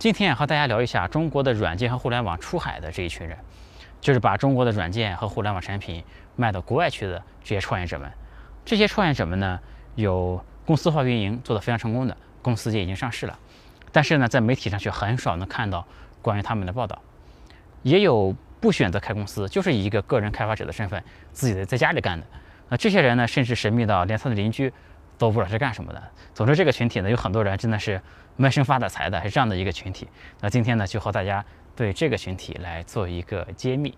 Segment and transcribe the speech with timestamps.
[0.00, 3.36] 今天和大家聊一下中国的软件和互联网出海的这一群人，
[4.00, 6.02] 就是把中国的软件和互联网产品
[6.36, 8.10] 卖到国外去的这些创业者们。
[8.64, 9.60] 这些创业者们呢，
[9.96, 13.38] 有公司化运营做得非常成功的，公司也已经上市了，
[13.92, 15.86] 但是呢，在媒体上却很少能看到
[16.22, 16.98] 关于他们的报道。
[17.82, 21.04] 也有不选择开公司，就是以一个个人开发者的身份，
[21.34, 22.26] 自己在家里干的。
[22.70, 24.72] 那这些人呢，甚至神秘到连他的邻居。
[25.20, 26.02] 都不知道是干什么的。
[26.32, 28.00] 总之，这个群体呢，有很多人真的是
[28.36, 30.08] 闷声发大财的，是这样的一个群体。
[30.40, 31.44] 那今天呢，就和大家
[31.76, 33.94] 对这个群体来做一个揭秘。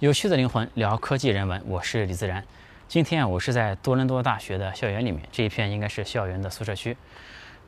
[0.00, 2.44] 有趣的灵魂聊科技人文，我是李自然。
[2.86, 6.94] 今天我是在多伦多大学的校园里面，这一片应该是校园的宿舍区。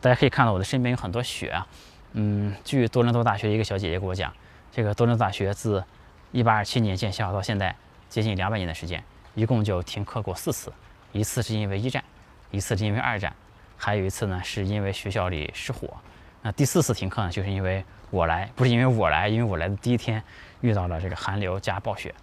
[0.03, 1.67] 大家可以看到我的身边有很多雪啊。
[2.13, 4.31] 嗯，据多伦多大学一个小姐姐给我讲。
[4.77, 5.83] 这个多伦大学自
[6.35, 7.75] 1827年建校到现在
[8.11, 9.03] 接近两百年的时间，
[9.35, 10.71] 一共就停课过四次，
[11.13, 12.05] 一次是因为一战，
[12.51, 13.35] 一次是因为二战，
[13.79, 15.89] 还有一次呢是因为学校里失火。
[16.43, 20.23] 那第四次停课呢，就是因为我来，不是因为我来，因为我来的第一天
[20.61, 22.15] 遇到了这个寒流加暴雪。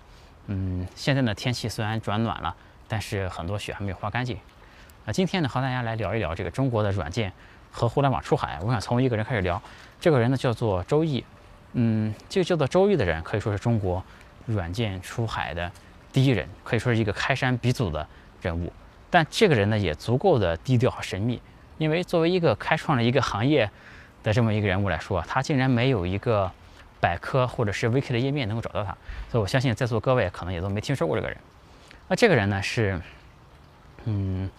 [0.45, 2.55] 嗯，现在呢天气虽然转暖了，
[2.88, 4.38] 但是很多雪还没有化干净。
[5.05, 7.33] 那今天呢和大家来聊一聊这个中国的软件
[7.71, 8.59] 和互联网出海。
[8.61, 9.59] 我想从一个人开始聊，
[9.99, 11.25] 这个人呢叫做周毅。
[11.73, 14.03] 嗯，这个叫做周易的人可以说是中国
[14.45, 15.71] 软件出海的
[16.11, 18.07] 第一人，可以说是一个开山鼻祖的
[18.41, 18.71] 人物。
[19.09, 21.41] 但这个人呢，也足够的低调和神秘，
[21.77, 23.69] 因为作为一个开创了一个行业
[24.23, 26.51] 的这么一个人物来说，他竟然没有一个
[26.99, 28.95] 百科或者是 wiki 的页面能够找到他。
[29.31, 31.38] 所以我相信在座各位可能也都没听说过这个人。
[32.07, 32.99] 那这个人呢，是
[34.05, 34.49] 嗯，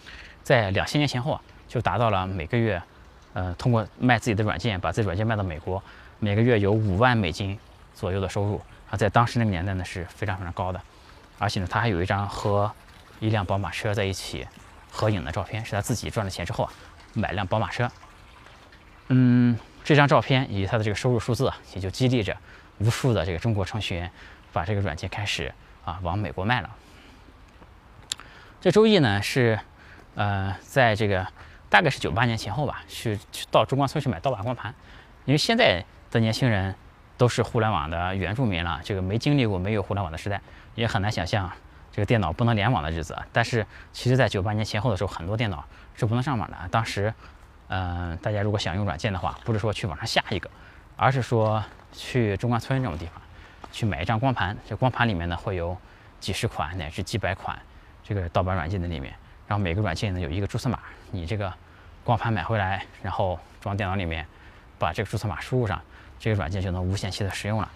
[0.42, 2.82] 在两千年前后啊，就达到了每个月
[3.34, 5.82] 呃，通过卖自己的软件，把自己软件卖到美国。
[6.24, 7.58] 每个月有五万美金
[7.94, 8.58] 左右的收入
[8.90, 10.80] 啊，在当时那个年代呢是非常非常高的，
[11.38, 12.72] 而且呢，他还有一张和
[13.20, 14.46] 一辆宝马车在一起
[14.90, 16.72] 合影的照片，是他自己赚了钱之后啊
[17.12, 17.90] 买辆宝马车。
[19.08, 22.34] 嗯，这张照片以及他的这个收入数字啊，也就激励着
[22.78, 24.10] 无数的这个中国程序员
[24.50, 25.52] 把这个软件开始
[25.84, 26.70] 啊往美国卖了。
[28.62, 29.60] 这周易呢是
[30.14, 31.26] 呃在这个
[31.68, 34.74] 大概是九八年前后吧，去去到中关村去买盗版光盘，
[35.26, 35.84] 因为现在。
[36.14, 36.72] 的年轻人
[37.18, 40.40] 都是互联网的原住民了，这个没经历过没有互联网的时代，
[40.76, 41.50] 也很难想象
[41.90, 43.20] 这个电脑不能联网的日子。
[43.32, 45.64] 但是，其实，在九八年前后的时候，很多电脑
[45.96, 46.56] 是不能上网的。
[46.70, 47.12] 当时，
[47.66, 50.48] 嗯，大家如果想用软件的话，不是说去网上下一个，
[50.94, 51.60] 而是说
[51.92, 53.20] 去中关村这种地方
[53.72, 54.56] 去买一张光盘。
[54.68, 55.76] 这光盘里面呢，会有
[56.20, 57.58] 几十款乃至几百款
[58.04, 59.12] 这个盗版软件在里面。
[59.48, 60.78] 然后每个软件呢有一个注册码，
[61.10, 61.52] 你这个
[62.04, 64.24] 光盘买回来，然后装电脑里面，
[64.78, 65.82] 把这个注册码输入上。
[66.24, 67.70] 这个软件就能无限期的使用了。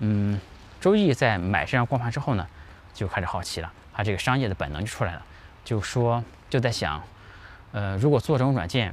[0.00, 0.40] 嗯，
[0.80, 2.44] 周易在买这张光盘之后呢，
[2.92, 5.22] 就开始好奇了，他这个商业的本能就出来了，
[5.64, 7.00] 就说就在想，
[7.70, 8.92] 呃，如果做这种软件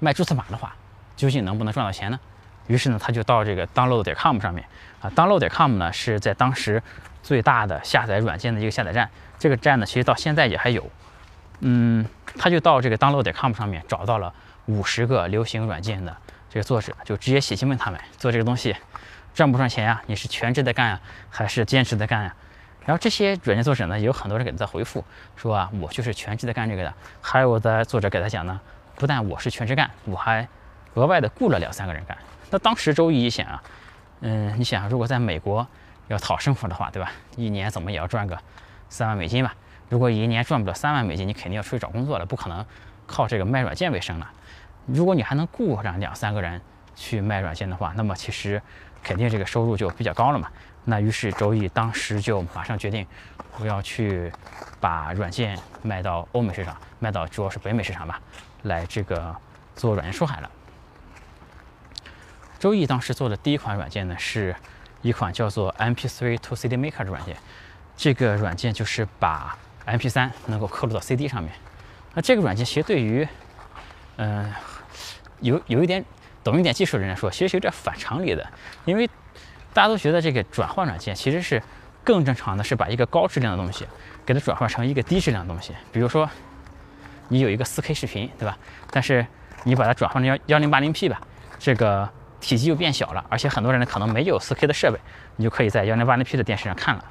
[0.00, 0.74] 卖注册码的话，
[1.16, 2.18] 究竟能不能赚到钱呢？
[2.66, 4.66] 于是呢，他就到这个 download.com 上面
[5.02, 6.82] 啊，download.com 呢是在当时
[7.22, 10.90] 最大的下载软件的一个下载站，这个站呢其实到现在也还有。
[11.60, 12.06] 嗯，
[12.38, 14.32] 他就到这个 download.com 上面找到了
[14.64, 16.16] 五十个流行软件的。
[16.54, 18.76] 这个作者就直接写信问他们做这个东西
[19.34, 20.00] 赚不赚钱呀？
[20.06, 22.32] 你是全职在干呀，还是兼职在干呀？
[22.86, 25.04] 然后这些软件作者呢，也有很多人给他在回复
[25.34, 26.94] 说啊，我就是全职在干这个的。
[27.20, 28.60] 还有的作者给他讲呢，
[28.94, 30.46] 不但我是全职干，我还
[30.94, 32.16] 额外的雇了两三个人干。
[32.50, 33.62] 那当时周易一想啊，
[34.20, 35.66] 嗯，你想如果在美国
[36.06, 37.10] 要讨生活的话，对吧？
[37.34, 38.38] 一年怎么也要赚个
[38.88, 39.52] 三万美金吧？
[39.88, 42.64] 如果一年赚不了三万美金，你肯定要出去找工作了，不可能
[43.08, 44.30] 靠这个卖软件为生了。
[44.86, 46.60] 如果你还能雇上两三个人
[46.94, 48.60] 去卖软件的话，那么其实
[49.02, 50.48] 肯定这个收入就比较高了嘛。
[50.84, 53.06] 那于是周易当时就马上决定，
[53.58, 54.30] 我要去
[54.80, 58.20] 把软件卖到欧美市场，卖到主要是北美市场吧，
[58.64, 59.34] 来这个
[59.74, 60.50] 做软件出海了。
[62.58, 64.54] 周易当时做的第一款软件呢，是
[65.00, 67.34] 一款叫做 MP3 to CD Maker 的软件。
[67.96, 71.50] 这个软件就是把 MP3 能够刻录到 CD 上面。
[72.12, 73.26] 那这个软件其实对于，
[74.16, 74.52] 嗯。
[75.44, 76.02] 有有一点
[76.42, 78.46] 懂一点技术的人来说，其实是有点反常理的，
[78.86, 79.06] 因为
[79.72, 81.62] 大家都觉得这个转换软件其实是
[82.02, 83.86] 更正常的，是把一个高质量的东西
[84.24, 85.72] 给它转换成一个低质量的东西。
[85.92, 86.28] 比如说，
[87.28, 88.56] 你有一个 4K 视频，对吧？
[88.90, 89.26] 但是
[89.64, 91.20] 你把它转换成幺幺零八零 P 吧，
[91.58, 92.08] 这个
[92.40, 94.98] 体积又变小了，而且很多人呢可能没有 4K 的设备，
[95.36, 97.04] 你就可以在幺零八零 P 的电视上看了，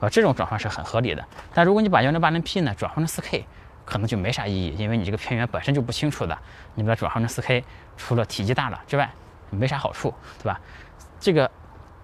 [0.00, 1.24] 啊，这种转换是很合理的。
[1.54, 3.44] 但如果你把幺零八零 P 呢转换成 4K，
[3.84, 6.38] 可能就没啥意义，因为你这个片源本身就不清楚的，
[6.74, 7.62] 你把它转换成 4K，
[7.96, 9.10] 除了体积大了之外，
[9.50, 10.60] 没啥好处，对吧？
[11.20, 11.50] 这个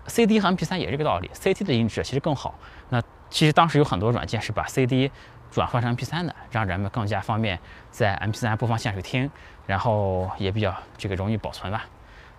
[0.07, 2.59] CD 和 MP3 也是这个道理，CD 的音质其实更好。
[2.89, 5.11] 那其实当时有很多软件是把 CD
[5.51, 7.59] 转换成 MP3 的，让人们更加方便
[7.91, 9.31] 在 MP3 播放线上听，
[9.67, 11.85] 然后也比较这个容易保存吧。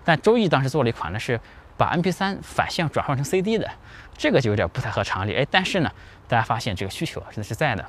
[0.03, 1.39] 但周易当时做了一款呢，是
[1.77, 3.69] 把 MP3 反向转换成 CD 的，
[4.17, 5.35] 这个就有点不太合常理。
[5.35, 5.91] 哎，但是呢，
[6.27, 7.85] 大家发现这个需求真的是在的，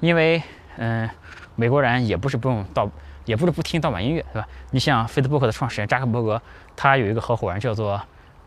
[0.00, 0.42] 因为
[0.76, 1.08] 嗯，
[1.54, 2.90] 美国人也不是不用盗，
[3.24, 4.48] 也不是不听盗版音乐，对吧？
[4.70, 6.40] 你像 Facebook 的创始人扎克伯格，
[6.76, 8.00] 他有一个合伙人叫做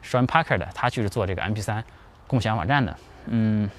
[0.03, 1.83] Sean Parker 的，他就是做这个 MP3
[2.27, 2.95] 共享网站的，
[3.25, 3.69] 嗯。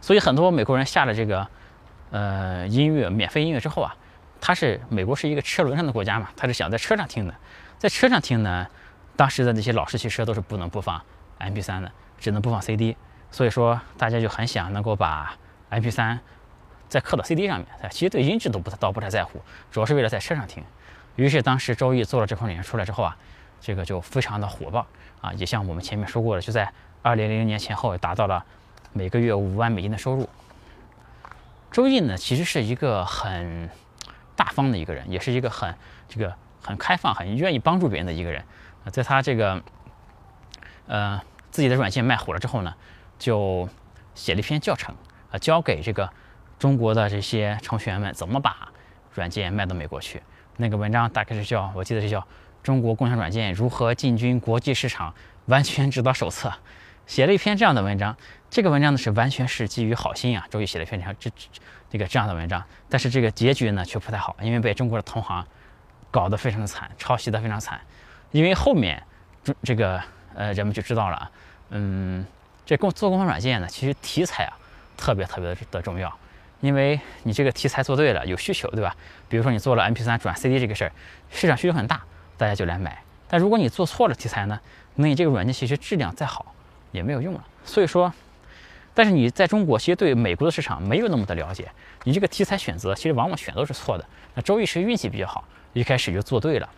[0.00, 1.46] 所以很多美国人下了这个，
[2.10, 3.94] 呃，音乐免费音乐之后啊，
[4.40, 7.34] 他是美国是一个车轮上的国家嘛，他是想在车上听的，
[7.78, 8.66] 在车上听呢，
[9.14, 11.00] 当时的那些老式汽车都是不能播放
[11.38, 12.96] MP3 的，只能播放 CD，
[13.30, 15.36] 所以说大家就很想能够把
[15.70, 16.18] MP3
[16.92, 19.40] 在刻的 CD 上面，其实对音质都不倒不太在乎，
[19.70, 20.62] 主要是为了在车上听。
[21.16, 23.16] 于是当时周易做了这款软件出来之后啊，
[23.62, 24.86] 这个就非常的火爆
[25.22, 26.70] 啊，也像我们前面说过的，就在
[27.02, 28.44] 2000年前后达到了。
[28.94, 30.28] 每个月五万美金的收入。
[31.70, 33.70] 周易呢，其实是一个很
[34.36, 35.74] 大方的一个人，也是一个很
[36.10, 38.44] 这个很开放、很愿意帮助别人的一个人。
[38.90, 39.62] 在他这个
[40.86, 42.74] 呃自己的软件卖火了之后呢，
[43.18, 43.66] 就
[44.14, 44.94] 写了一篇教程
[45.30, 46.10] 啊，教给这个
[46.62, 48.68] 中国的这些程序员们怎么把
[49.14, 50.22] 软件卖到美国去。
[50.58, 52.20] 那个文章大概是叫，我记得是叫
[52.62, 55.12] 《中国共享软件如何进军国际市场
[55.46, 56.48] 完全指导手册》。
[57.04, 58.16] 写了一篇这样的文章，
[58.48, 61.28] 这个文章呢是完全是基于好心啊，周瑜写了一篇这样这
[61.90, 65.44] 这个这样的文章，但是这个结局呢却不太好，因为被中国的同行
[66.12, 67.80] 搞得非常的惨，抄袭的非常惨。
[68.30, 69.02] 因为后面
[69.42, 70.00] 这这个
[70.32, 71.28] 呃人们就知道了，
[71.70, 72.24] 嗯，
[72.64, 74.54] 这共做共享软件呢，其实题材啊
[74.96, 76.16] 特别特别的的重要，
[76.62, 78.96] 因为你这个题材做对了，有需求，对吧？
[79.28, 80.92] 比如说你做了 MP3 转 CD 这个事儿，
[81.30, 82.02] 市场需求很大，
[82.38, 83.02] 大家就来买。
[83.28, 84.58] 但如果你做错了题材呢，
[84.94, 86.46] 那你这个软件其实质量再好。
[86.92, 88.12] 也没有用了，所以说，
[88.92, 91.66] 但是你在中国其实对美国的市场没有那么的了解，
[92.04, 94.04] 你这个题材选择其实往往选都是错的。
[94.34, 95.42] 那周易是运气比较好，
[95.72, 96.68] 一开始就做对了。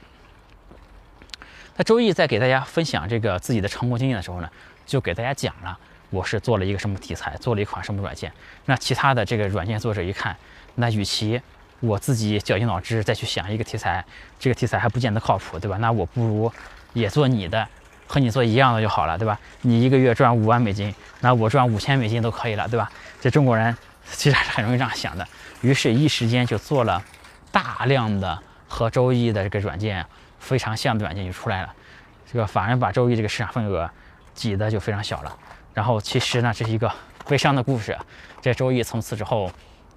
[1.76, 4.48] 那周易在给大家分享这个自己的成功经验的时候呢，
[4.86, 5.76] 就给大家讲了
[6.14, 8.32] 我是做了一个什么题材，做了一款什么软件。
[8.66, 10.36] 那其他的这个软件作者一看，
[10.76, 11.40] 那与其
[11.80, 14.04] 我自己绞尽脑汁再去想一个题材，
[14.38, 15.76] 这个题材还不见得靠谱，对吧？
[15.78, 16.52] 那我不如
[16.92, 17.66] 也做你的。
[18.06, 19.40] 和你做一样的就好了，对吧？
[19.62, 22.92] 你一个月赚五万美金，那我赚五千美金都可以了，对吧？
[23.18, 23.74] 这中国人
[24.12, 25.26] 其实还是很容易这样想的。
[25.62, 27.02] 于是，一时间就做了
[27.50, 28.38] 大量的
[28.68, 30.04] 和周易的这个软件
[30.38, 31.74] 非常像的软件就出来了，
[32.30, 33.90] 这个反而把周易这个市场份额
[34.34, 35.38] 挤得就非常小了。
[35.74, 36.90] 然后，其实呢，这是一个
[37.28, 37.94] 悲伤的故事。
[38.40, 39.50] 这周易从此之后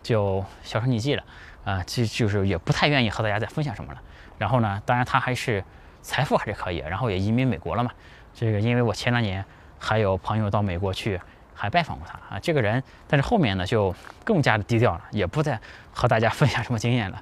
[0.04, 1.24] 就销声匿迹了，
[1.64, 4.02] 啊，其实就是也不太愿意和大家再分享什么了。
[4.38, 5.64] 然后呢，当然他还是。
[6.00, 7.92] 财富还是可以，然后也移民美国了嘛。
[8.34, 9.44] 这个因为我前两年
[9.78, 11.20] 还有朋友到美国去，
[11.54, 12.40] 还拜访过他啊。
[12.40, 13.94] 这个人，但是后面呢就
[14.24, 15.60] 更加的低调了，也不再
[15.92, 17.22] 和大家分享什么经验了。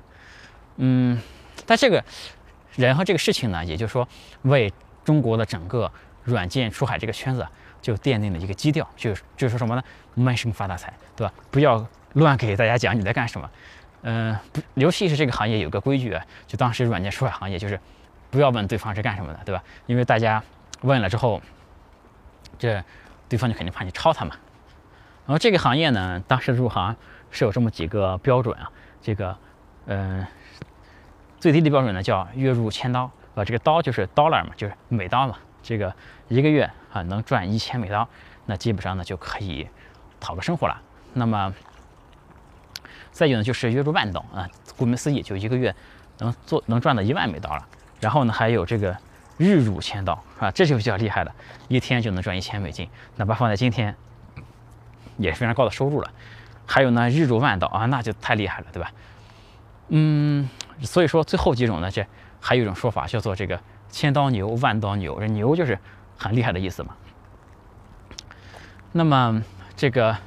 [0.76, 1.20] 嗯，
[1.66, 2.04] 但这个
[2.76, 4.08] 人和这个事情呢，也就是说
[4.44, 4.72] 为
[5.04, 5.92] 中国的整个
[6.24, 7.48] 软件出海这个圈子
[7.86, 9.84] 就奠定了一个基调，就就是说什么呢？
[10.16, 11.32] 闷声发大财，对吧？
[11.52, 13.48] 不要乱给大家讲你在干什么。
[14.02, 17.80] 嗯，不，尤其是这个行业有个规矩啊，就当时软件出海行业就是。
[18.32, 19.64] 不要问对方是干什么的，对吧？
[19.86, 20.44] 因为大家
[20.82, 21.42] 问了之后，
[22.60, 22.84] 这
[23.30, 24.36] 对方就肯定怕你抄他嘛。
[25.26, 26.94] 然后这个行业呢，当时入行
[27.32, 28.70] 是有这么几个标准啊。
[29.02, 29.38] 这个，
[29.86, 30.26] 嗯，
[31.40, 35.38] 最低的标准呢叫月入千刀，啊，这个刀就是 dollar 嘛，就是美刀嘛。
[35.66, 35.92] 这个
[36.28, 38.08] 一个月啊能赚一千美刀，
[38.46, 39.68] 那基本上呢就可以
[40.20, 40.80] 讨个生活了。
[41.14, 41.52] 那么
[43.12, 45.76] 再有呢就是月入万刀啊，顾名思义就一个月
[46.20, 47.68] 能做能赚到一万美刀了。
[48.00, 48.96] 然后呢，还有这个
[49.38, 51.34] 日入千刀啊，这就比较厉害了，
[51.68, 53.96] 一天就能赚一千美金，哪怕放在今天
[55.18, 56.12] 也是非常高的收入了。
[56.68, 58.92] 还有呢，日入万刀啊，那就太厉害了，对吧？
[59.88, 60.48] 嗯，
[60.82, 62.06] 所以说最后几种呢，这
[62.42, 63.60] 还有一种说法叫做这个
[63.96, 65.80] 千刀牛、万刀牛，这牛就是
[66.18, 66.98] 很厉害的意思嘛。
[68.92, 69.42] 那么
[69.78, 70.18] 这个，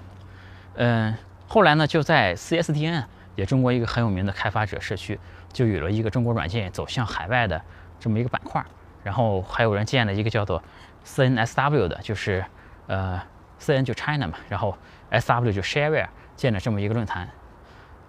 [0.77, 1.15] 嗯，
[1.47, 3.05] 后来呢，就在 CSDN，
[3.37, 5.21] 也中国一个很有名的开发者社区。
[5.53, 7.61] 就有了一个中国软件走向海外的
[8.01, 8.65] 这么一个板块，
[9.05, 10.63] 然后还有人建了一个叫做
[11.05, 12.43] CNSW 的，就是
[12.87, 13.21] 呃
[13.61, 14.79] CN 就 China 嘛，然后
[15.11, 17.29] SW 就 Shareware 建了这么一个论坛。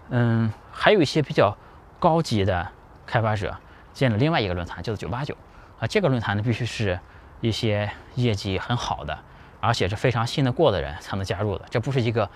[0.09, 1.57] 嗯，还有一些比较
[1.99, 2.71] 高级的
[3.05, 3.57] 开发者
[3.91, 5.35] 建了另外一个论坛，叫做九八九
[5.79, 5.87] 啊。
[5.87, 6.99] 这个论坛呢，必须是
[7.41, 9.17] 一些业绩很好的，
[9.59, 11.65] 而且是非常信得过的人才能加入的。
[11.69, 12.29] 这不是一个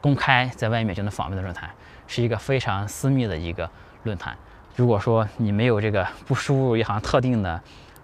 [0.00, 1.70] 公开在外面就能访问的论坛，
[2.06, 3.68] 是一个非常私密的一个
[4.04, 4.36] 论坛。
[4.76, 7.60] 如果说你没有这个不输入一行特定的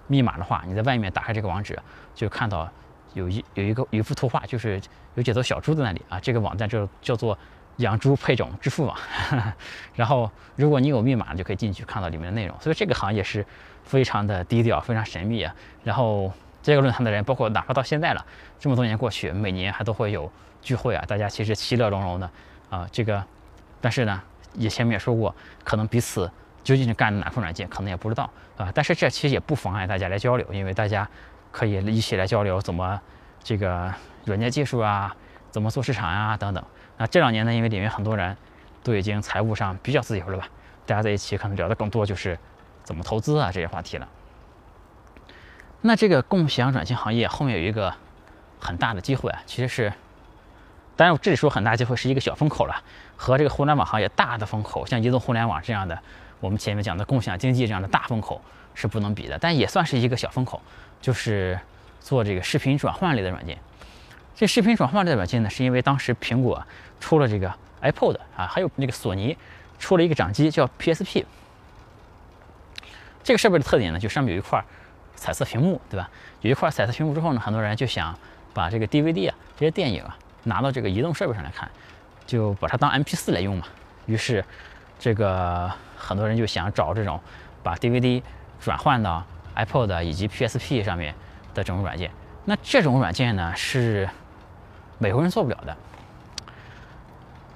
[0.08, 1.78] 密码的话，你在外面打开这个网址，
[2.14, 2.68] 就看到
[3.14, 4.80] 有一有一个有一幅图画，就是
[5.14, 6.20] 有几头小猪在那里啊。
[6.20, 7.38] 这个网站就叫做
[7.76, 8.96] 养猪配种支付网。
[9.94, 12.54] 然后如果你有密码，就可以进去看到里面的内容。
[12.60, 13.46] 所以这个行业是
[13.86, 15.54] 非常的低调，非常神秘啊。
[15.82, 16.30] 然后
[16.62, 18.22] 这个论坛的人，包括哪怕到现在了，
[18.58, 22.30] 这么多年过去，每年还都会有聚会啊，大家其实其乐融融的
[22.68, 22.86] 啊。
[22.92, 23.24] 这个，
[23.80, 26.30] 但是呢，也前面也说过，可能彼此
[26.62, 28.28] 究竟是干哪款软件，可能也不知道
[28.58, 28.70] 啊。
[28.74, 31.08] 但是这其实也不妨碍大家来交流，因为大家。
[31.52, 33.00] 可以一起来交流怎么
[33.42, 33.90] 这个
[34.26, 35.16] 软件技术啊，
[35.50, 36.62] 怎么做市场啊等等。
[36.98, 38.36] 那这两年呢，因为里面很多人
[38.82, 40.46] 都已经财务上比较自由了吧，
[40.84, 42.38] 大家在一起可能聊的更多就是
[42.86, 44.08] 怎么投资啊这些话题了。
[45.82, 47.92] 那这个共享软件行业后面有一个
[48.60, 49.92] 很大的机会啊，其实是，
[50.94, 52.82] 当然这里说很大机会是一个小风口了，
[53.16, 55.98] 和这个互联网行业大的风口，像移动互联网这样的，
[56.38, 58.40] 我们前面讲的共享经济这样的大风口
[58.74, 60.62] 是不能比的，但也算是一个小风口。
[60.98, 61.60] 就是
[62.00, 63.58] 做这个视频转换类的软件。
[64.34, 66.60] 这视频转换类的软件呢，是因为当时苹果
[66.98, 67.52] 出了这个
[67.82, 69.36] iPod 啊，还有那个索尼
[69.78, 71.24] 出了一个掌机叫 PSP。
[73.26, 74.64] 这个设备的特点呢，就上面有一块
[75.16, 76.08] 彩色屏幕，对吧？
[76.42, 78.16] 有一块彩色屏幕之后呢，很多人就想
[78.54, 81.68] 把这个 DVD 啊这些电影啊拿到这个移动设备上来看，
[82.24, 83.64] 就把它当 MP4 来用嘛。
[84.06, 84.44] 于是
[84.96, 87.20] 这个很多人就想找这种
[87.64, 88.22] 把 DVD
[88.60, 89.24] 转换到
[89.56, 91.12] iPod 以及 PSP 上面
[91.52, 92.08] 的这种软件，
[92.44, 94.08] 那这种软件呢是
[94.98, 95.76] 美国人做不了的。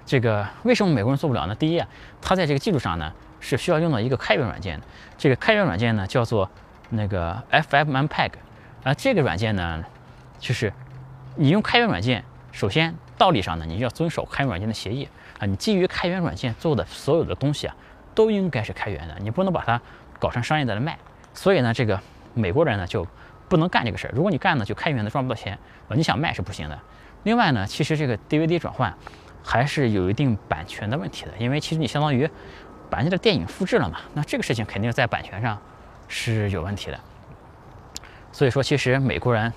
[0.05, 1.55] 这个为什么美国人做不了呢？
[1.55, 1.87] 第一啊，
[2.21, 4.87] 它在这个技术上呢是需要用到一个开源软件的。
[5.19, 6.49] 这个开源软件呢叫做
[6.91, 8.31] 那个 FFmpeg，
[8.85, 9.83] 啊，这个软件呢
[10.39, 10.73] 就是
[11.37, 17.75] 你用开源软件，首先道理上呢你要遵守开源软件的协议啊，你基于开源软件做的所有的东西啊
[18.15, 19.81] 都应该是开源的，你不能把它
[20.19, 20.99] 搞成商业的来卖。
[21.33, 22.01] 所以呢，这个
[22.35, 23.07] 美国人呢就
[23.49, 24.13] 不能干这个事儿。
[24.15, 25.57] 如果你干呢，就开源的赚不到钱
[25.89, 26.79] 啊，你想卖是不行的。
[27.23, 28.93] 另外呢，其实这个 DVD 转换
[29.45, 32.29] 还是有一定版权的问题的，因为其实你相当于
[32.91, 35.59] 把人家的电影复制了嘛，那这个事情肯定在版权上
[36.09, 36.99] 是有问题的。
[38.33, 39.53] 所以说，其实美国人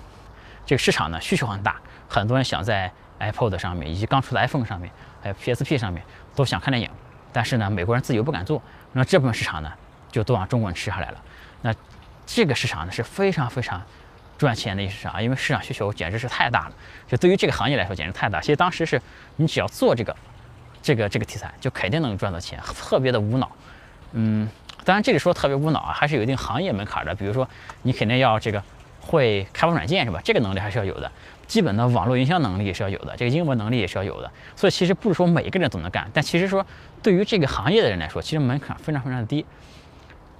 [0.64, 1.76] 这个市场呢需求很大，
[2.08, 4.90] 很多人想在 iPod 上面以及刚出的 iPhone 上面，
[5.22, 6.02] 还有 PSP 上面
[6.34, 6.88] 都想看电影，
[7.32, 8.62] 但是呢，美国人自己又不敢做，
[8.92, 9.72] 那这部分市场呢
[10.10, 11.22] 就都让中国人吃下来了。
[11.62, 11.74] 那
[12.26, 13.80] 这个市场呢是非常非常
[14.36, 16.74] 赚钱的一个市场啊，因为市场需求简直是太大了。
[17.06, 18.40] 就对于这个行业来说，简直太大。
[18.40, 19.00] 其实当时是
[19.36, 20.14] 你只要做这个、
[20.84, 23.50] 这个、这个题材，就肯定能赚到钱，特别的无脑。
[24.12, 24.46] 嗯，
[24.84, 27.14] 当然这里说特别无脑啊，还是有一定行业门槛的。
[27.14, 27.48] 比如说，
[27.82, 28.62] 你肯定要这个
[29.00, 30.20] 会开发软件是吧？
[30.22, 31.10] 这个能力还是要有的。
[31.46, 34.30] 基本的网络营销能力也是要有的，这个英文能力也是要有的。
[34.54, 36.64] 所以其实不是说每一个人都能干，但其实说
[37.02, 39.44] 对于这个行业的人来说，其实门槛非常非常的低。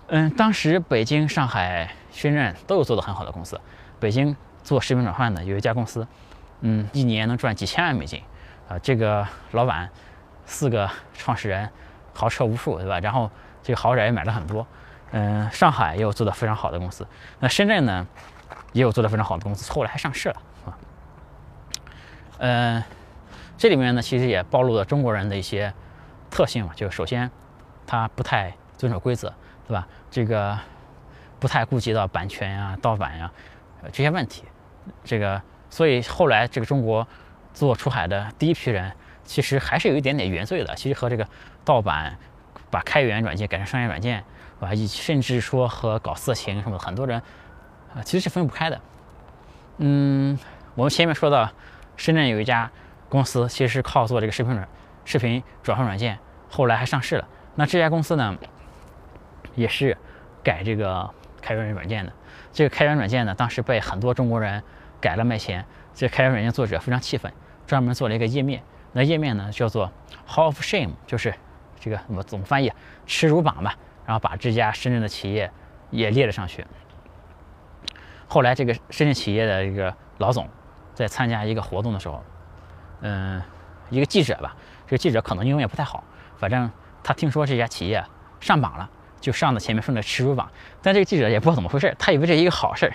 [0.08, 3.58] 嗯，当时北京、上海、深圳都有做的很好的公司。
[3.98, 6.06] 北京做视频转换的有一家公司，
[6.60, 8.20] 嗯，一年能赚几千万美金，
[8.68, 9.88] 啊，这个老板
[10.46, 11.68] 四个创始人，
[12.14, 12.98] 豪车无数，对吧？
[13.00, 13.30] 然后
[13.62, 14.66] 这个豪宅也买了很多。
[15.12, 17.06] 嗯，上海也有做的非常好的公司，
[17.40, 18.06] 那深圳呢，
[18.72, 20.78] 也有做的非常好的公司，后来还上市了，啊。
[22.38, 22.82] 嗯，
[23.56, 25.72] 这里面呢，其实也暴露了中国人的一些
[26.30, 27.30] 特性嘛，就首先
[27.86, 29.32] 他不太遵守规则。
[29.66, 29.88] 对吧？
[30.10, 30.58] 这个
[31.40, 33.32] 不太顾及到版权呀、盗版呀
[33.90, 34.44] 这些问题。
[35.02, 37.08] 这个，所以后来这个中国
[37.54, 38.92] 做出海的第一批人，
[39.24, 40.74] 其实还是有一点点原罪的。
[40.74, 41.26] 其实和这个
[41.64, 42.16] 盗版、
[42.70, 44.24] 把开源软件改成商业软件，
[44.60, 47.20] 啊，以甚至说和搞色情什么的，很多人
[47.94, 48.80] 啊其实是分不开的。
[49.78, 50.38] 嗯，
[50.74, 51.50] 我们前面说到，
[51.96, 52.70] 深圳有一家
[53.08, 54.68] 公司，其实是靠做这个视频软
[55.04, 57.28] 视频转换软件，后来还上市了。
[57.54, 58.36] 那这家公司呢？
[59.54, 59.96] 也是
[60.42, 61.08] 改这个
[61.40, 62.12] 开源软件的。
[62.52, 64.60] 这个开源软件呢，当时被很多中国人
[65.00, 65.64] 改了卖钱。
[65.94, 67.32] 这开源软件作者非常气愤，
[67.64, 68.64] 专门做了一个页面。
[68.94, 69.92] 那页面呢叫做
[70.26, 71.34] Hall of Shame，就是
[71.78, 72.72] 这个怎么怎么翻译？
[73.04, 73.76] 耻辱榜吧。
[74.06, 75.50] 然后把这家深圳的企业
[75.90, 76.66] 也列了上去。
[78.26, 80.48] 后来这个深圳企业的一个老总
[80.94, 82.22] 在参加一个活动的时候，
[83.00, 83.42] 嗯，
[83.90, 84.54] 一个记者吧，
[84.86, 86.04] 这个记者可能英文也不太好，
[86.36, 86.70] 反正
[87.02, 88.04] 他听说这家企业
[88.40, 88.88] 上榜了。
[89.20, 90.46] 就上的前面说的耻辱榜，
[90.82, 92.92] 但这个记者也不知道怎么回事，他以为这是一个好事儿。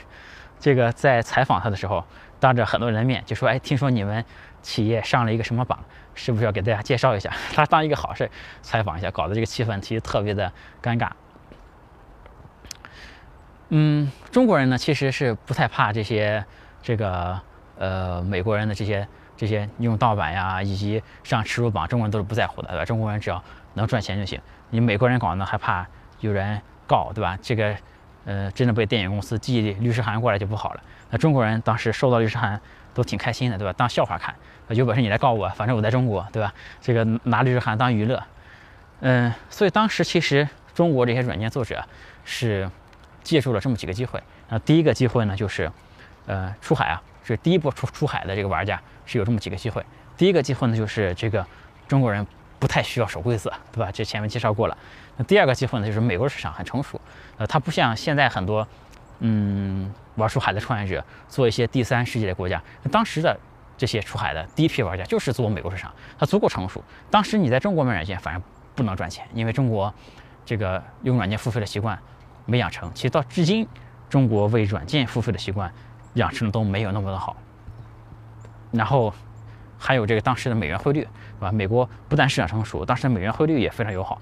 [0.60, 2.06] 这个在采访他的时候，
[2.40, 4.24] 当着很多人的面就说：“哎，听说你们
[4.62, 5.80] 企业上了一个什么榜，
[6.16, 8.30] 是不是要给大家介绍一下？”他 当一个好事
[8.62, 10.52] 采访一下，搞得这个气氛其实特别的
[10.82, 11.10] 尴尬。
[13.70, 16.44] 嗯，中国人呢其实是不太怕这些
[16.82, 17.40] 这个
[17.78, 22.86] 呃美国人的这些这些用盗版呀，以及上耻辱榜，中国人都是不在乎的，对吧？
[22.86, 23.44] 中国人只要
[23.76, 24.42] 能赚钱就行。
[24.72, 25.88] 你美国人搞呢，还怕。
[26.22, 27.40] 有人告，对吧？
[27.42, 27.74] 这个
[28.26, 30.84] 呃，真的被电影公司寄律师函过来就不好了。
[31.10, 32.60] 那中国人当时收到律师函
[32.94, 33.74] 都挺开心的，对吧？
[33.74, 34.34] 当笑话看，
[34.70, 36.54] 有本事你来告我，反正我在中国，对吧？
[36.82, 38.22] 这个拿律师函当娱乐，
[39.02, 41.84] 嗯，所以当时其实中国这些软件作者
[42.26, 42.70] 是
[43.24, 44.22] 借助了这么几个机会。
[44.50, 45.72] 那第一个机会呢，就是
[46.26, 49.86] 呃出海啊，是第一波出出海的这个玩家是有这么几个机会。
[50.18, 51.46] 第一个机会呢，就是这个
[51.88, 52.26] 中国人
[52.60, 53.90] 不太需要守规则，对吧？
[53.92, 54.78] 这前面介绍过了。
[55.18, 57.00] 那第二个机会呢，就是美国市场很成熟，
[57.38, 58.68] 呃，它不像现在很多，
[59.20, 62.62] 嗯，玩出海的创业者做一些第三世界的国家。
[62.92, 63.38] 当时的
[63.78, 66.84] 这些出海的第一批玩家就是做美国市场，它足够成熟。
[67.10, 68.42] 当时你在中国卖软件，反正
[68.76, 69.94] 不能赚钱，因为中国
[70.46, 71.98] 这个用软件付费的习惯
[72.46, 72.92] 没养成。
[72.94, 73.68] 其实到至今，
[74.10, 75.72] 中国为软件付费的习惯
[76.16, 77.36] 养成的都没有那么的好。
[78.72, 79.14] 然后。
[79.82, 81.50] 还有这个当时的美元汇率，是吧？
[81.54, 84.22] 美国不但市场成熟，当时的美元汇率也非常友好，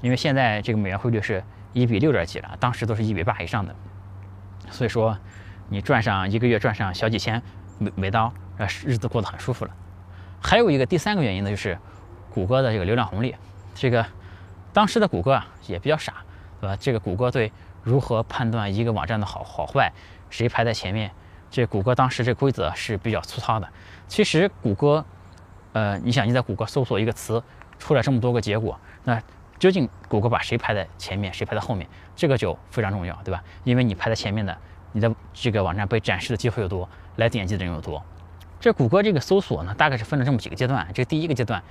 [0.00, 1.40] 因为现在这个美元汇率是
[1.72, 3.72] 一比六点几了，当时都是一比八以上的，
[4.70, 5.16] 所以说
[5.68, 7.42] 你赚上一个月赚上小几千
[7.78, 9.70] 美美刀，呃，日子过得很舒服了。
[10.40, 11.78] 还有一个第三个原因呢，就是
[12.30, 13.34] 谷歌的这个流量红利。
[13.74, 14.04] 这个
[14.72, 16.14] 当时的谷歌啊也比较傻，
[16.60, 16.76] 对吧？
[16.78, 19.92] 这个谷歌对如何判断一个网站的好好坏，
[20.30, 21.10] 谁排在前面？
[21.50, 23.68] 这谷歌当时这规则是比较粗糙的。
[24.06, 25.04] 其实谷歌，
[25.72, 27.42] 呃，你想你在谷歌搜索一个词，
[27.78, 29.20] 出来这么多个结果，那
[29.58, 33.42] 究竟谷歌把谁排在前面，谁排在后面，这个就非常重要，对吧？
[33.64, 34.56] 因为你排在前面的，
[34.92, 38.02] 你的这个网站被展示的机会又多，来点击的人又多。
[38.60, 40.86] 这谷歌这个搜索呢，大概是分了这么几个阶段。
[40.92, 41.62] 这第一个阶段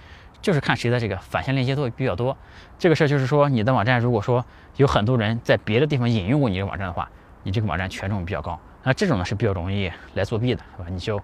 [0.42, 2.36] 就是看谁的这个反向链接多比较多。
[2.80, 4.46] 这个事儿就是说，你的网站如果说
[4.78, 7.10] 有很多人在别的地方引用过你这个网站的话，
[7.44, 8.58] 你这个网站权重比较高。
[8.84, 10.90] 那这种呢是比较容易来作弊的，是吧？
[10.90, 11.20] 你就，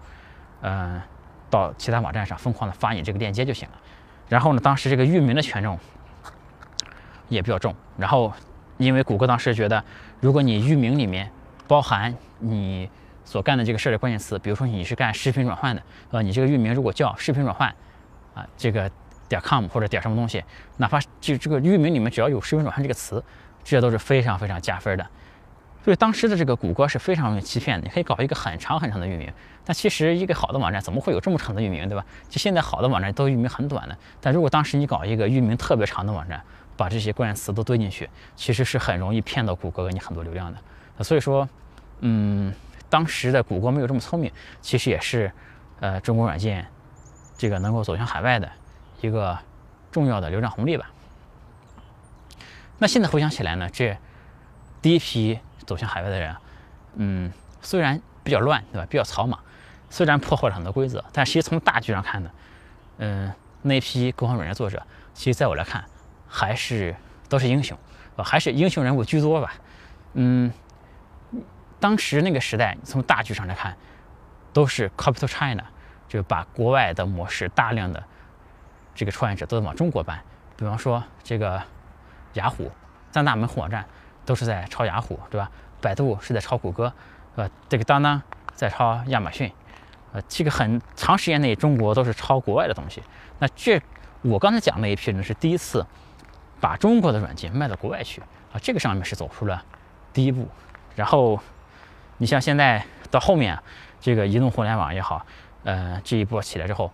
[0.61, 1.01] 嗯，
[1.49, 3.75] 到其他网站上疯狂的发你这个链接就行了。
[4.27, 5.79] 然后呢，当时这个域名的权重
[7.29, 7.75] 也比较重。
[7.97, 8.31] 然后，
[8.77, 9.83] 因为谷歌当时觉得，
[10.19, 11.29] 如果你域名里面
[11.67, 12.89] 包含你
[13.23, 17.73] 所干的这个事儿的关键词，比如说你是干视频转换的，呃，你这个域名如果叫视频转换，
[18.33, 18.89] 啊，这个
[19.29, 20.43] 点 com 或者点什么东西，
[20.77, 23.23] 哪怕就这个域名里面只要有视频转换这个词，
[23.63, 25.07] 这都是非常非常加分的。
[25.83, 27.85] 所以当时的这个谷歌是非常容易欺骗的。
[27.85, 29.29] 你可以搞一个很长很长的域名，
[29.65, 32.05] 但其实一个好的网站怎么会有这么长的域名，对吧？
[32.29, 36.41] 就现在好的网站都域名很短的，但如果当时你搞一个域名特别长的网站，
[36.77, 41.03] 把这些关键词都堆进去，其实是很容易骗到谷歌给你很多流量的。
[41.03, 41.47] 所以说，
[41.99, 42.53] 嗯，
[42.89, 44.31] 当时的谷歌没有这么聪明，
[44.61, 45.31] 其实也是，
[45.79, 46.67] 呃，中国软件
[47.37, 48.49] 这个能够走向海外的
[49.01, 49.37] 一个
[49.91, 50.89] 重要的流量红利吧。
[52.79, 53.97] 那现在回想起来呢，这
[54.81, 55.39] 第一批。
[55.65, 56.35] 走向海外的人，
[56.95, 57.31] 嗯，
[57.61, 58.85] 虽然比较乱，对吧？
[58.89, 59.39] 比较草莽，
[59.89, 62.29] 虽然破坏了很多规则，但其实从大局上看呢，
[62.97, 63.31] 嗯，
[63.61, 65.85] 那一批共享软件作者，其实在我来看，
[66.33, 66.95] 还是
[67.29, 67.77] 都是英雄，
[68.15, 69.53] 啊，还是英雄人物居多吧。
[70.13, 70.51] 嗯，
[71.79, 73.77] 当时那个时代，从大局上来看，
[74.51, 75.63] 都是 copy to China，
[76.07, 78.03] 就把国外的模式大量的
[78.95, 80.19] 这个创业者都往中国搬。
[80.57, 81.61] 比方说这个
[82.33, 82.71] 雅虎
[83.11, 83.85] 三大门户网站。
[84.25, 85.51] 都是在抄雅虎，对吧？
[85.81, 86.93] 百度是在抄谷歌，
[87.35, 88.21] 呃，这个当当
[88.53, 89.51] 在抄亚马逊，
[90.13, 93.03] 呃，这个很长时间内中国都是抄国外的东西。
[93.39, 93.81] 那这
[94.21, 95.85] 我刚才讲那一批人是第一次
[96.63, 98.21] 把中国的软件卖到国外去
[98.53, 99.61] 啊，这个上面是走出了
[100.13, 100.47] 第一步。
[100.95, 101.37] 然后
[102.17, 103.59] 你像现在到后面，
[103.99, 105.25] 这个移动互联网也好，
[105.65, 106.89] 呃，这一波起来之后，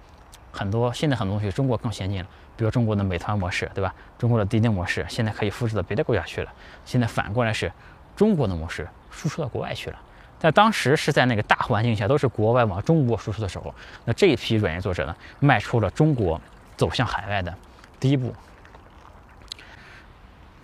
[0.52, 2.28] 很多现在很多东西中国更先进了。
[2.58, 3.94] 比如中国的美团模式，对吧？
[4.18, 6.52] 中国的滴滴模式现在可以复制到别的国家去了。
[6.84, 7.72] 现在反过来是
[8.16, 10.00] 中国的模式输出到国外去了。
[10.40, 13.72] 在当时是在那个大环境下都是国外往中国输出的时候，
[14.04, 16.42] 那这一批软件作者呢，迈出了中国
[16.76, 17.54] 走向海外的
[18.00, 18.34] 第一步。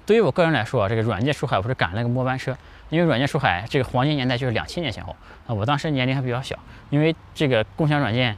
[0.05, 2.55] 对于我个人来说啊，这个软件出海我是赶了个末班车，
[2.89, 5.15] 因为软件出海这个黄金年代就是两千年前后
[5.47, 5.53] 啊。
[5.53, 6.57] 我当时年龄还比较小，
[6.89, 8.37] 因为这个共享软件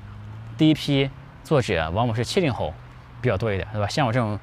[0.58, 1.10] 第一批
[1.44, 2.74] 作者往往是七零后。
[3.20, 3.88] 比较多一点，对吧？
[3.88, 4.40] 像我这种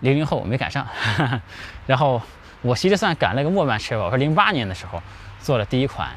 [0.00, 0.86] 零零后没赶上，
[1.86, 2.20] 然后
[2.62, 4.06] 我其实算赶了个末班车吧。
[4.06, 5.00] 我是零八年的时候
[5.38, 6.08] 做了第一款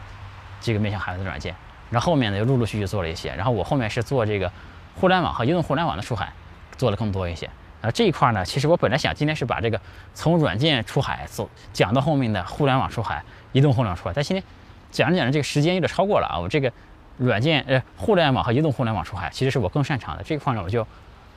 [0.61, 1.53] 这个面向海外的软件，
[1.91, 3.35] 然后后面呢又陆陆续续做了一些。
[3.35, 4.49] 然后我后面是做这个
[4.95, 6.31] 互联网和移动互联网的出海，
[6.77, 7.49] 做了更多一些。
[7.83, 9.79] 啊，这一块呢，其实我本来想今天是把这个
[10.15, 14.43] 从软件出海走讲到后面的互联网出海、移动互联网出海，但今天
[14.89, 16.39] 讲着讲着这个时间有点超过了啊。
[16.39, 16.71] 我这个
[17.17, 20.87] 软件呃互联网和移动互联网出海，其实是我更擅长的这一块呢，我就。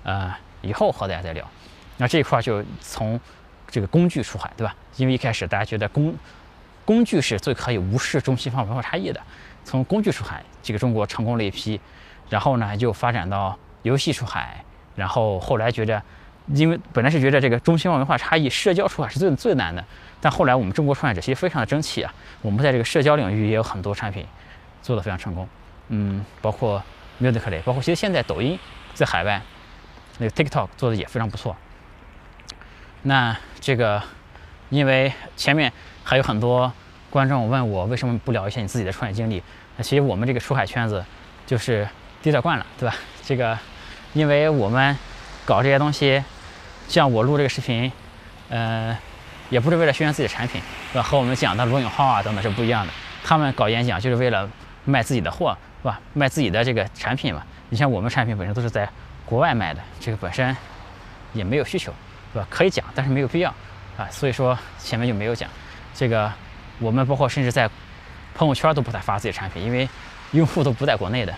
[0.09, 0.33] 呃，
[0.63, 1.45] 以后和大家再聊。
[1.97, 3.19] 那这一块就从
[3.69, 4.73] 这个工具出海，对吧？
[4.95, 6.15] 因为一开始大家觉得工
[6.85, 9.21] 工具是最可以无视中西方文化差异的。
[9.65, 11.81] 从工具出海，这个中国成功了一批，
[12.31, 16.01] 然后呢就发展到游戏出海，然后后来觉得
[16.55, 19.85] 因为本来是觉得这个中西方文化差异，社交出海是最最难的，
[20.21, 24.25] 但后来我们中国创业者其实非常的争气啊，我们在这个社交领域也有很多产品
[24.81, 25.49] 做得非常成功，
[25.89, 26.81] 嗯，包括
[27.21, 28.57] Musical.ly，包括其实现在抖音
[28.95, 29.43] 在海外
[30.19, 31.57] 那个 TikTok 做的也非常不错。
[33.03, 34.01] 那这个，
[34.71, 35.73] 因为前面
[36.05, 36.73] 还有很多
[37.11, 39.43] 观众问我为什么不聊一下你自己的创业经历，
[39.77, 41.05] 那其实我们这个出海圈子
[41.45, 41.89] 就是
[42.23, 42.95] 低调惯了，对吧？
[43.25, 43.59] 这个，
[44.15, 44.97] 因为我们
[45.45, 46.23] 搞这些东西。
[46.89, 47.91] 像我录这个视频，
[48.49, 48.97] 呃，
[49.51, 50.61] 也不是为了宣传自己的产品，
[50.93, 51.03] 是吧？
[51.03, 52.93] 和我们讲的罗永浩啊等等是不一样的。
[53.25, 54.49] 他们搞演讲就是为了
[54.85, 56.01] 卖自己的货，是吧？
[56.15, 57.43] 卖自己的这个产品嘛。
[57.69, 58.89] 你像我们产品本身都是在
[59.25, 60.57] 国外卖的，这个本身
[61.33, 61.93] 也没有需求，
[62.33, 62.47] 是吧？
[62.49, 63.51] 可以讲，但是没有必要
[63.97, 64.07] 啊。
[64.11, 65.49] 所以说前面就没有讲
[65.95, 66.33] 这个。
[66.79, 67.67] 我们包括甚至在
[68.35, 69.89] 朋友圈都不太发自己的产品，因为
[70.33, 71.35] 用户都不在国内的。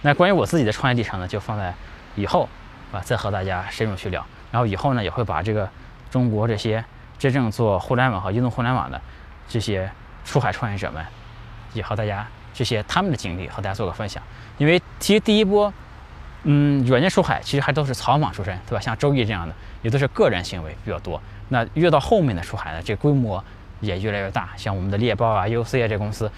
[0.00, 1.74] 那关于我自己的创业历程呢，就放在
[2.14, 2.48] 以后
[2.90, 4.24] 啊再和大家深入去聊。
[4.50, 5.68] 然后以后呢，也会把这个
[6.10, 6.84] 中国这些
[7.18, 9.00] 真正做互联网和移动互联网的
[9.48, 9.90] 这些
[10.24, 11.04] 出海创业者们，
[11.72, 14.22] 也和大家这些他们的经历和大家做个分享。
[14.58, 15.72] 因为其实第一波，
[16.42, 18.80] 嗯，软件出海其实还都是草莽出身，对吧？
[18.80, 21.20] 像周易这样的，也都是个人行为比较多。
[21.48, 23.42] 那越到后面的出海呢，这规模
[23.80, 24.50] 也越来越大。
[24.56, 26.30] 像我们的猎豹啊、UC 啊这公司，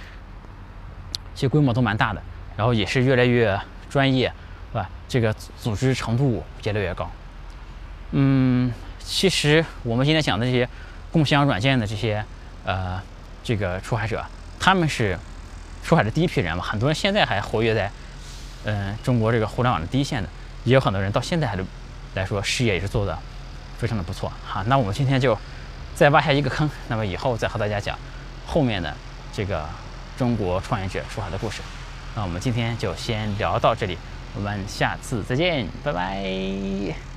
[1.35, 2.23] 其实规模都蛮大的，
[2.57, 4.33] 然后也是越来越专业，
[4.71, 4.89] 是吧？
[5.09, 7.11] 这个组织程度越来越高。
[8.13, 10.69] 嗯，其实我们今天讲的这些
[11.11, 12.25] 共享软件的这些
[12.65, 13.01] 呃
[13.43, 14.25] 这个出海者，
[14.61, 15.19] 他们是
[15.83, 16.63] 出海的第一批人嘛。
[16.63, 17.91] 很多人现在还活跃在
[18.65, 20.29] 嗯中国这个互联网的第一线的，
[20.65, 21.65] 也有很多人到现在还是
[22.15, 23.19] 来说事业也是做的
[23.79, 24.63] 非常的不错哈。
[24.67, 25.37] 那我们今天就
[25.95, 27.99] 再挖下一个坑，那么以后再和大家讲
[28.47, 28.95] 后面的
[29.33, 29.69] 这个
[30.17, 31.63] 中国创业者出海的故事。
[32.15, 33.97] 那我们今天就先聊到这里，
[34.35, 37.12] 我们下次再见，拜拜。